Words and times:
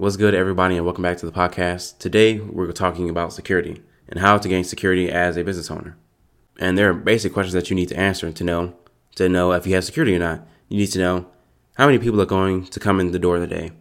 What's 0.00 0.16
good, 0.16 0.34
everybody, 0.34 0.78
and 0.78 0.86
welcome 0.86 1.02
back 1.02 1.18
to 1.18 1.26
the 1.26 1.30
podcast. 1.30 1.98
Today, 1.98 2.40
we're 2.40 2.72
talking 2.72 3.10
about 3.10 3.34
security 3.34 3.82
and 4.08 4.18
how 4.18 4.38
to 4.38 4.48
gain 4.48 4.64
security 4.64 5.10
as 5.10 5.36
a 5.36 5.44
business 5.44 5.70
owner. 5.70 5.98
And 6.58 6.78
there 6.78 6.88
are 6.88 6.94
basic 6.94 7.34
questions 7.34 7.52
that 7.52 7.68
you 7.68 7.76
need 7.76 7.90
to 7.90 7.98
answer 7.98 8.32
to 8.32 8.42
know 8.42 8.72
to 9.16 9.28
know 9.28 9.52
if 9.52 9.66
you 9.66 9.74
have 9.74 9.84
security 9.84 10.16
or 10.16 10.18
not. 10.18 10.48
You 10.70 10.78
need 10.78 10.86
to 10.92 10.98
know 10.98 11.26
how 11.74 11.84
many 11.84 11.98
people 11.98 12.18
are 12.18 12.24
going 12.24 12.64
to 12.64 12.80
come 12.80 12.98
in 12.98 13.10
the 13.10 13.18
door 13.18 13.40
today, 13.40 13.72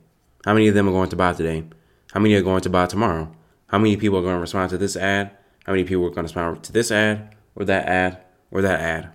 how 0.44 0.54
many 0.54 0.68
of 0.68 0.76
them 0.76 0.90
are 0.90 0.92
going 0.92 1.10
to 1.10 1.16
buy 1.16 1.32
today, 1.32 1.64
how 2.12 2.20
many 2.20 2.34
are 2.34 2.42
going 2.42 2.64
to 2.64 2.70
buy 2.70 2.86
tomorrow, 2.86 3.34
how 3.68 3.78
many 3.78 3.96
people 3.96 4.20
are 4.20 4.22
going 4.22 4.36
to 4.36 4.42
respond 4.42 4.72
to 4.72 4.78
this 4.78 4.98
ad, 4.98 5.32
how 5.64 5.72
many 5.72 5.86
people 5.86 6.04
are 6.04 6.10
going 6.10 6.28
to 6.28 6.34
respond 6.34 6.62
to 6.66 6.74
this 6.74 6.92
ad 6.92 7.34
or 7.56 7.64
that 7.64 7.86
ad 7.86 8.22
or 8.52 8.62
that 8.62 8.82
ad, 8.82 9.14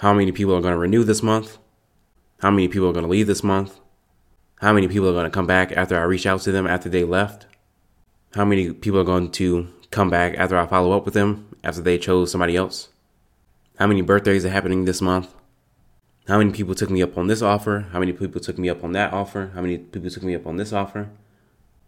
how 0.00 0.12
many 0.12 0.32
people 0.32 0.54
are 0.54 0.60
going 0.60 0.74
to 0.74 0.78
renew 0.78 1.02
this 1.02 1.22
month, 1.22 1.56
how 2.40 2.50
many 2.50 2.68
people 2.68 2.90
are 2.90 2.92
going 2.92 3.06
to 3.06 3.10
leave 3.10 3.26
this 3.26 3.42
month 3.42 3.80
how 4.60 4.74
many 4.74 4.88
people 4.88 5.08
are 5.08 5.12
going 5.12 5.24
to 5.24 5.30
come 5.30 5.46
back 5.46 5.72
after 5.72 5.98
I 5.98 6.02
reach 6.02 6.26
out 6.26 6.42
to 6.42 6.52
them 6.52 6.66
after 6.66 6.88
they 6.88 7.04
left? 7.04 7.46
How 8.34 8.44
many 8.44 8.72
people 8.72 9.00
are 9.00 9.04
going 9.04 9.30
to 9.32 9.68
come 9.90 10.10
back 10.10 10.34
after 10.36 10.58
I 10.58 10.66
follow 10.66 10.96
up 10.96 11.04
with 11.06 11.14
them 11.14 11.48
after 11.64 11.80
they 11.80 11.96
chose 11.98 12.30
somebody 12.30 12.56
else? 12.56 12.90
How 13.78 13.86
many 13.86 14.02
birthdays 14.02 14.44
are 14.44 14.50
happening 14.50 14.84
this 14.84 15.00
month? 15.00 15.34
How 16.28 16.36
many 16.36 16.52
people 16.52 16.74
took 16.74 16.90
me 16.90 17.02
up 17.02 17.16
on 17.16 17.26
this 17.26 17.40
offer? 17.40 17.88
How 17.92 17.98
many 17.98 18.12
people 18.12 18.40
took 18.40 18.58
me 18.58 18.68
up 18.68 18.84
on 18.84 18.92
that 18.92 19.14
offer? 19.14 19.50
How 19.54 19.62
many 19.62 19.78
people 19.78 20.10
took 20.10 20.22
me 20.22 20.34
up 20.34 20.46
on 20.46 20.56
this 20.56 20.72
offer? 20.72 21.08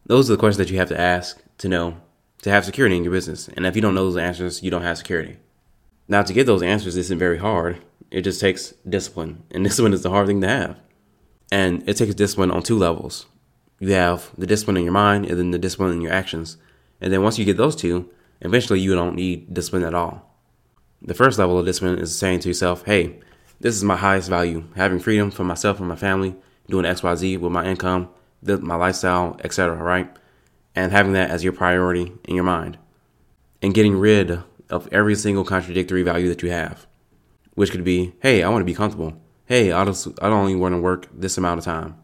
Those 0.06 0.30
are 0.30 0.34
the 0.34 0.40
questions 0.40 0.56
that 0.56 0.72
you 0.72 0.78
have 0.78 0.88
to 0.88 0.98
ask 0.98 1.42
to 1.58 1.68
know 1.68 1.98
to 2.40 2.50
have 2.50 2.64
security 2.64 2.96
in 2.96 3.04
your 3.04 3.12
business. 3.12 3.48
And 3.48 3.66
if 3.66 3.76
you 3.76 3.82
don't 3.82 3.94
know 3.94 4.04
those 4.04 4.16
answers, 4.16 4.62
you 4.62 4.70
don't 4.70 4.82
have 4.82 4.98
security. 4.98 5.36
Now, 6.08 6.22
to 6.22 6.32
get 6.32 6.46
those 6.46 6.62
answers 6.62 6.96
isn't 6.96 7.18
very 7.18 7.38
hard. 7.38 7.78
It 8.10 8.22
just 8.22 8.40
takes 8.40 8.72
discipline. 8.88 9.44
And 9.50 9.62
discipline 9.64 9.92
is 9.92 10.02
the 10.02 10.10
hard 10.10 10.26
thing 10.26 10.40
to 10.40 10.48
have. 10.48 10.80
And 11.52 11.86
it 11.86 11.98
takes 11.98 12.14
discipline 12.14 12.50
on 12.50 12.62
two 12.62 12.78
levels. 12.78 13.26
You 13.78 13.92
have 13.92 14.30
the 14.38 14.46
discipline 14.46 14.78
in 14.78 14.84
your 14.84 14.94
mind 14.94 15.26
and 15.26 15.38
then 15.38 15.50
the 15.50 15.58
discipline 15.58 15.92
in 15.92 16.00
your 16.00 16.10
actions. 16.10 16.56
And 16.98 17.12
then 17.12 17.22
once 17.22 17.38
you 17.38 17.44
get 17.44 17.58
those 17.58 17.76
two, 17.76 18.10
eventually 18.40 18.80
you 18.80 18.94
don't 18.94 19.14
need 19.14 19.52
discipline 19.52 19.84
at 19.84 19.92
all. 19.92 20.34
The 21.02 21.12
first 21.12 21.38
level 21.38 21.58
of 21.58 21.66
discipline 21.66 21.98
is 21.98 22.16
saying 22.16 22.40
to 22.40 22.48
yourself, 22.48 22.86
hey, 22.86 23.20
this 23.60 23.74
is 23.74 23.84
my 23.84 23.96
highest 23.96 24.30
value. 24.30 24.64
Having 24.76 25.00
freedom 25.00 25.30
for 25.30 25.44
myself 25.44 25.78
and 25.78 25.86
my 25.86 25.94
family, 25.94 26.34
doing 26.70 26.86
XYZ 26.86 27.38
with 27.38 27.52
my 27.52 27.66
income, 27.66 28.08
my 28.40 28.76
lifestyle, 28.76 29.38
etc., 29.44 29.76
right? 29.76 30.10
And 30.74 30.90
having 30.90 31.12
that 31.12 31.30
as 31.30 31.44
your 31.44 31.52
priority 31.52 32.14
in 32.24 32.34
your 32.34 32.44
mind. 32.44 32.78
And 33.60 33.74
getting 33.74 33.98
rid 33.98 34.42
of 34.70 34.88
every 34.90 35.16
single 35.16 35.44
contradictory 35.44 36.02
value 36.02 36.28
that 36.30 36.42
you 36.42 36.50
have, 36.50 36.86
which 37.56 37.72
could 37.72 37.84
be, 37.84 38.14
hey, 38.22 38.42
I 38.42 38.48
want 38.48 38.62
to 38.62 38.72
be 38.72 38.74
comfortable 38.74 39.20
hey, 39.46 39.72
I 39.72 39.84
just 39.84 40.08
I 40.20 40.28
don't 40.28 40.38
only 40.38 40.56
want 40.56 40.74
to 40.74 40.80
work 40.80 41.08
this 41.12 41.38
amount 41.38 41.58
of 41.58 41.64
time. 41.64 41.96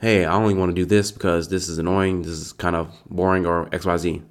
Hey, 0.00 0.24
I 0.24 0.34
only 0.34 0.54
want 0.54 0.70
to 0.70 0.74
do 0.74 0.84
this 0.84 1.10
because 1.10 1.48
this 1.48 1.68
is 1.68 1.78
annoying, 1.78 2.22
this 2.22 2.32
is 2.32 2.52
kind 2.52 2.76
of 2.76 2.94
boring 3.10 3.46
or 3.46 3.66
XYZ. 3.66 4.22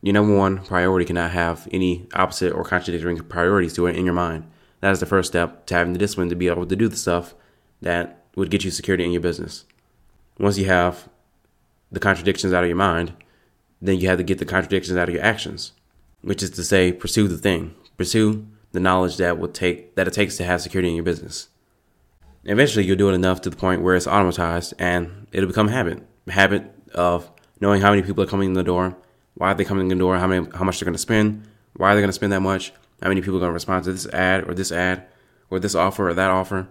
Your 0.00 0.14
number 0.14 0.34
one 0.34 0.64
priority 0.64 1.04
cannot 1.04 1.32
have 1.32 1.68
any 1.72 2.08
opposite 2.14 2.52
or 2.52 2.64
contradictory 2.64 3.16
priorities 3.16 3.74
to 3.74 3.86
it 3.86 3.96
in 3.96 4.04
your 4.04 4.14
mind. 4.14 4.48
That 4.80 4.92
is 4.92 5.00
the 5.00 5.06
first 5.06 5.28
step 5.28 5.66
to 5.66 5.74
having 5.74 5.92
the 5.92 5.98
discipline 5.98 6.28
to 6.30 6.36
be 6.36 6.48
able 6.48 6.66
to 6.66 6.76
do 6.76 6.88
the 6.88 6.96
stuff 6.96 7.34
that 7.82 8.24
would 8.36 8.50
get 8.50 8.64
you 8.64 8.70
security 8.70 9.04
in 9.04 9.10
your 9.10 9.20
business. 9.20 9.64
Once 10.38 10.56
you 10.56 10.66
have 10.66 11.08
the 11.90 12.00
contradictions 12.00 12.52
out 12.52 12.62
of 12.62 12.68
your 12.68 12.76
mind, 12.76 13.12
then 13.82 13.98
you 13.98 14.08
have 14.08 14.18
to 14.18 14.24
get 14.24 14.38
the 14.38 14.44
contradictions 14.44 14.96
out 14.96 15.08
of 15.08 15.14
your 15.14 15.24
actions, 15.24 15.72
which 16.22 16.42
is 16.42 16.50
to 16.50 16.62
say, 16.62 16.92
pursue 16.92 17.26
the 17.26 17.36
thing. 17.36 17.74
Pursue 17.96 18.46
the 18.78 18.82
knowledge 18.84 19.16
that 19.16 19.38
would 19.38 19.54
take 19.54 19.96
that 19.96 20.06
it 20.06 20.14
takes 20.14 20.36
to 20.36 20.44
have 20.44 20.62
security 20.62 20.88
in 20.88 20.94
your 20.94 21.04
business. 21.04 21.48
Eventually, 22.44 22.84
you'll 22.84 22.96
do 22.96 23.10
it 23.10 23.14
enough 23.14 23.40
to 23.40 23.50
the 23.50 23.56
point 23.56 23.82
where 23.82 23.96
it's 23.96 24.06
automatized 24.06 24.72
and 24.78 25.26
it'll 25.32 25.48
become 25.48 25.66
habit. 25.66 26.00
Habit 26.28 26.72
of 26.94 27.28
knowing 27.60 27.80
how 27.80 27.90
many 27.90 28.02
people 28.02 28.22
are 28.22 28.28
coming 28.28 28.50
in 28.50 28.54
the 28.54 28.62
door, 28.62 28.96
why 29.34 29.50
are 29.50 29.54
they 29.54 29.64
coming 29.64 29.90
in 29.90 29.98
the 29.98 30.04
door, 30.04 30.16
how 30.16 30.28
many, 30.28 30.46
how 30.54 30.62
much 30.62 30.78
they're 30.78 30.84
going 30.86 30.94
to 30.94 30.98
spend, 30.98 31.42
why 31.74 31.90
are 31.90 31.94
they 31.96 32.00
going 32.00 32.08
to 32.08 32.12
spend 32.12 32.32
that 32.32 32.40
much, 32.40 32.72
how 33.02 33.08
many 33.08 33.20
people 33.20 33.38
are 33.38 33.40
going 33.40 33.50
to 33.50 33.54
respond 33.54 33.84
to 33.84 33.92
this 33.92 34.06
ad 34.06 34.48
or 34.48 34.54
this 34.54 34.70
ad 34.70 35.06
or 35.50 35.58
this 35.58 35.74
offer 35.74 36.08
or 36.08 36.14
that 36.14 36.30
offer, 36.30 36.68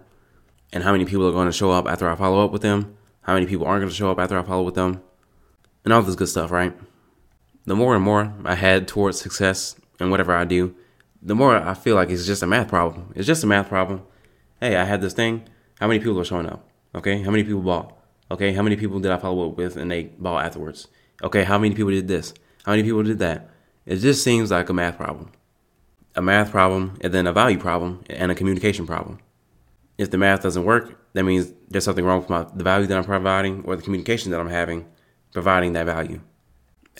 and 0.72 0.82
how 0.82 0.92
many 0.92 1.04
people 1.04 1.28
are 1.28 1.32
going 1.32 1.46
to 1.46 1.52
show 1.52 1.70
up 1.70 1.86
after 1.86 2.08
I 2.08 2.14
follow 2.16 2.42
up 2.42 2.52
with 2.52 2.62
them, 2.62 2.96
how 3.20 3.34
many 3.34 3.44
people 3.44 3.66
aren't 3.66 3.82
going 3.82 3.90
to 3.90 3.94
show 3.94 4.10
up 4.10 4.18
after 4.18 4.38
I 4.38 4.42
follow 4.42 4.62
up 4.62 4.66
with 4.66 4.76
them, 4.76 5.02
and 5.84 5.92
all 5.92 6.00
this 6.00 6.14
good 6.14 6.28
stuff, 6.28 6.50
right? 6.50 6.74
The 7.66 7.76
more 7.76 7.94
and 7.94 8.02
more 8.02 8.32
I 8.46 8.54
head 8.54 8.88
towards 8.88 9.20
success 9.20 9.76
in 10.00 10.08
whatever 10.08 10.34
I 10.34 10.44
do, 10.44 10.74
the 11.22 11.34
more 11.34 11.56
I 11.56 11.74
feel 11.74 11.94
like 11.94 12.10
it's 12.10 12.26
just 12.26 12.42
a 12.42 12.46
math 12.46 12.68
problem. 12.68 13.12
It's 13.16 13.26
just 13.26 13.44
a 13.44 13.46
math 13.46 13.68
problem. 13.68 14.02
Hey, 14.60 14.76
I 14.76 14.84
had 14.84 15.00
this 15.00 15.14
thing. 15.14 15.48
How 15.80 15.86
many 15.86 16.00
people 16.00 16.18
are 16.20 16.24
showing 16.24 16.46
up? 16.46 16.68
Okay, 16.94 17.22
how 17.22 17.30
many 17.30 17.44
people 17.44 17.60
bought? 17.60 17.96
Okay, 18.30 18.52
how 18.52 18.62
many 18.62 18.76
people 18.76 19.00
did 19.00 19.12
I 19.12 19.18
follow 19.18 19.50
up 19.50 19.56
with 19.56 19.76
and 19.76 19.90
they 19.90 20.04
bought 20.04 20.44
afterwards? 20.44 20.88
Okay, 21.22 21.44
how 21.44 21.58
many 21.58 21.74
people 21.74 21.90
did 21.90 22.08
this? 22.08 22.34
How 22.64 22.72
many 22.72 22.82
people 22.82 23.02
did 23.02 23.18
that? 23.20 23.50
It 23.86 23.96
just 23.96 24.22
seems 24.22 24.50
like 24.50 24.68
a 24.68 24.74
math 24.74 24.96
problem. 24.96 25.32
A 26.14 26.22
math 26.22 26.50
problem 26.50 26.98
and 27.00 27.12
then 27.12 27.26
a 27.26 27.32
value 27.32 27.58
problem 27.58 28.04
and 28.10 28.30
a 28.30 28.34
communication 28.34 28.86
problem. 28.86 29.18
If 29.96 30.10
the 30.10 30.18
math 30.18 30.42
doesn't 30.42 30.64
work, 30.64 30.98
that 31.14 31.24
means 31.24 31.52
there's 31.68 31.84
something 31.84 32.04
wrong 32.04 32.20
with 32.20 32.30
my, 32.30 32.44
the 32.54 32.64
value 32.64 32.86
that 32.86 32.98
I'm 32.98 33.04
providing 33.04 33.64
or 33.64 33.76
the 33.76 33.82
communication 33.82 34.30
that 34.30 34.40
I'm 34.40 34.48
having 34.48 34.86
providing 35.32 35.72
that 35.72 35.86
value. 35.86 36.20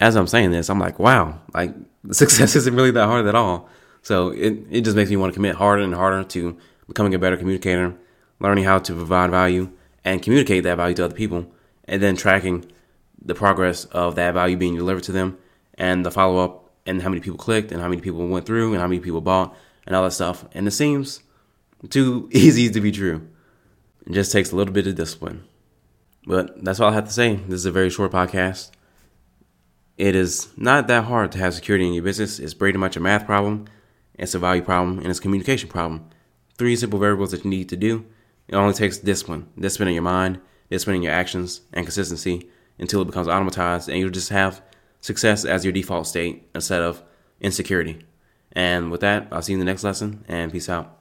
As 0.00 0.16
I'm 0.16 0.26
saying 0.26 0.50
this, 0.50 0.70
I'm 0.70 0.78
like, 0.78 0.98
wow, 0.98 1.40
like 1.54 1.74
success 2.12 2.56
isn't 2.56 2.74
really 2.74 2.90
that 2.92 3.06
hard 3.06 3.26
at 3.26 3.34
all. 3.34 3.68
So 4.08 4.30
it, 4.30 4.64
it 4.70 4.80
just 4.84 4.96
makes 4.96 5.10
me 5.10 5.16
want 5.16 5.34
to 5.34 5.36
commit 5.36 5.56
harder 5.56 5.82
and 5.82 5.94
harder 5.94 6.24
to 6.24 6.56
becoming 6.86 7.12
a 7.12 7.18
better 7.18 7.36
communicator, 7.36 7.94
learning 8.40 8.64
how 8.64 8.78
to 8.78 8.94
provide 8.94 9.30
value 9.30 9.70
and 10.02 10.22
communicate 10.22 10.64
that 10.64 10.78
value 10.78 10.94
to 10.94 11.04
other 11.04 11.14
people, 11.14 11.52
and 11.84 12.02
then 12.02 12.16
tracking 12.16 12.64
the 13.22 13.34
progress 13.34 13.84
of 13.84 14.14
that 14.14 14.32
value 14.32 14.56
being 14.56 14.76
delivered 14.76 15.02
to 15.02 15.12
them 15.12 15.36
and 15.74 16.06
the 16.06 16.10
follow 16.10 16.42
up 16.42 16.70
and 16.86 17.02
how 17.02 17.10
many 17.10 17.20
people 17.20 17.36
clicked 17.36 17.70
and 17.70 17.82
how 17.82 17.88
many 17.88 18.00
people 18.00 18.26
went 18.26 18.46
through 18.46 18.72
and 18.72 18.80
how 18.80 18.88
many 18.88 18.98
people 18.98 19.20
bought 19.20 19.54
and 19.86 19.94
all 19.94 20.04
that 20.04 20.12
stuff. 20.12 20.46
And 20.52 20.66
it 20.66 20.70
seems 20.70 21.20
too 21.90 22.30
easy 22.32 22.70
to 22.70 22.80
be 22.80 22.90
true. 22.90 23.28
It 24.06 24.14
just 24.14 24.32
takes 24.32 24.52
a 24.52 24.56
little 24.56 24.72
bit 24.72 24.86
of 24.86 24.94
discipline. 24.94 25.44
But 26.24 26.64
that's 26.64 26.80
all 26.80 26.88
I 26.88 26.94
have 26.94 27.08
to 27.08 27.12
say. 27.12 27.34
This 27.34 27.60
is 27.60 27.66
a 27.66 27.72
very 27.72 27.90
short 27.90 28.12
podcast. 28.12 28.70
It 29.98 30.16
is 30.16 30.48
not 30.56 30.86
that 30.86 31.04
hard 31.04 31.30
to 31.32 31.38
have 31.38 31.52
security 31.52 31.86
in 31.86 31.92
your 31.92 32.04
business. 32.04 32.38
It's 32.38 32.54
pretty 32.54 32.78
much 32.78 32.96
a 32.96 33.00
math 33.00 33.26
problem 33.26 33.66
it's 34.18 34.34
a 34.34 34.38
value 34.38 34.62
problem, 34.62 34.98
and 34.98 35.06
it's 35.06 35.18
a 35.18 35.22
communication 35.22 35.68
problem. 35.68 36.08
Three 36.56 36.76
simple 36.76 36.98
variables 36.98 37.30
that 37.30 37.44
you 37.44 37.50
need 37.50 37.68
to 37.68 37.76
do. 37.76 38.04
It 38.48 38.56
only 38.56 38.74
takes 38.74 38.98
discipline, 38.98 39.48
discipline 39.58 39.88
in 39.88 39.94
your 39.94 40.02
mind, 40.02 40.40
discipline 40.70 40.96
in 40.96 41.02
your 41.02 41.12
actions, 41.12 41.62
and 41.72 41.86
consistency 41.86 42.48
until 42.78 43.02
it 43.02 43.06
becomes 43.06 43.28
automatized, 43.28 43.88
and 43.88 43.98
you'll 43.98 44.10
just 44.10 44.30
have 44.30 44.62
success 45.00 45.44
as 45.44 45.64
your 45.64 45.72
default 45.72 46.06
state 46.06 46.48
instead 46.54 46.82
of 46.82 47.02
insecurity. 47.40 48.04
And 48.52 48.90
with 48.90 49.00
that, 49.00 49.28
I'll 49.30 49.42
see 49.42 49.52
you 49.52 49.56
in 49.56 49.60
the 49.60 49.70
next 49.70 49.84
lesson, 49.84 50.24
and 50.28 50.50
peace 50.50 50.68
out. 50.68 50.97